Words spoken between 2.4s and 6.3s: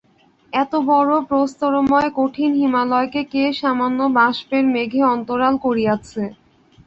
হিমালয়কে কে সামান্য বাষ্পের মেঘে অন্তরাল করিয়াছে।